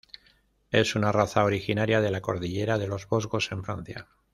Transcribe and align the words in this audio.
Es 0.71 0.95
una 0.95 1.11
raza 1.11 1.43
originaria 1.43 2.01
de 2.01 2.09
la 2.09 2.21
Cordillera 2.21 2.79
de 2.79 2.87
los 2.87 3.07
Vosgos 3.07 3.51
en 3.51 3.63
Francia. 3.63 4.07